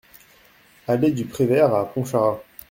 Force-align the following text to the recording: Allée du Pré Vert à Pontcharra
Allée 0.87 1.11
du 1.11 1.25
Pré 1.25 1.45
Vert 1.45 1.75
à 1.75 1.85
Pontcharra 1.85 2.39